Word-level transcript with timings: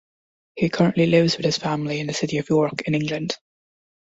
He 0.55 0.69
currently 0.69 1.05
lives 1.05 1.37
with 1.37 1.45
his 1.45 1.59
family 1.59 1.99
in 1.99 2.07
the 2.07 2.13
city 2.15 2.39
of 2.39 2.49
York 2.49 2.81
in 2.87 2.95
England. 2.95 3.37